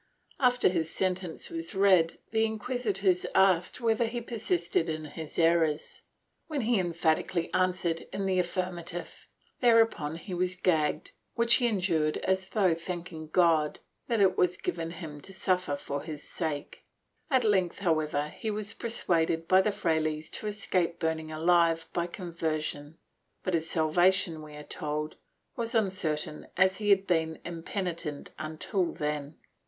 [0.39, 6.01] After his sentence was read, the inquisitors asked whether he persisted in his errors,
[6.47, 9.27] when he emphatically answered in the affirmative.
[9.59, 13.77] Thereupon he was gagged, which he endured as though thanking God
[14.07, 16.83] that it was given him to suffer for His sake.
[17.29, 22.97] At length, however, he was persuaded by the frailes to escape burning alive by conversion,
[23.43, 25.17] but his salvation, we are told,
[25.55, 29.37] was uncertain as he had been impeni tent until then.